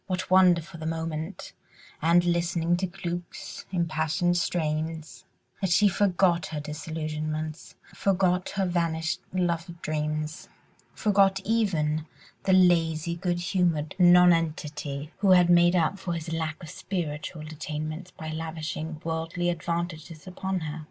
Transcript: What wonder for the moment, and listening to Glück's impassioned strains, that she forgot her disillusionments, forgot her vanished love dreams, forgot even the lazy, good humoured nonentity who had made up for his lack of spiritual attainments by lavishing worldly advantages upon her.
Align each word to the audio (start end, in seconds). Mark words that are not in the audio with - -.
What 0.07 0.31
wonder 0.31 0.63
for 0.63 0.77
the 0.77 0.87
moment, 0.87 1.53
and 2.01 2.25
listening 2.25 2.75
to 2.77 2.87
Glück's 2.87 3.67
impassioned 3.71 4.35
strains, 4.35 5.25
that 5.61 5.69
she 5.69 5.87
forgot 5.87 6.47
her 6.47 6.59
disillusionments, 6.59 7.75
forgot 7.93 8.49
her 8.55 8.65
vanished 8.65 9.21
love 9.31 9.79
dreams, 9.83 10.49
forgot 10.95 11.39
even 11.45 12.07
the 12.45 12.53
lazy, 12.53 13.15
good 13.15 13.39
humoured 13.41 13.93
nonentity 13.99 15.11
who 15.19 15.29
had 15.33 15.51
made 15.51 15.75
up 15.75 15.99
for 15.99 16.13
his 16.13 16.33
lack 16.33 16.63
of 16.63 16.71
spiritual 16.71 17.41
attainments 17.43 18.09
by 18.09 18.31
lavishing 18.31 18.99
worldly 19.03 19.51
advantages 19.51 20.25
upon 20.25 20.61
her. 20.61 20.79